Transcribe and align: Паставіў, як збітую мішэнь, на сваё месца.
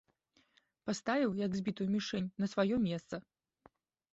Паставіў, 0.89 1.35
як 1.45 1.51
збітую 1.59 1.87
мішэнь, 1.95 2.33
на 2.45 2.51
сваё 2.55 2.75
месца. 2.87 3.15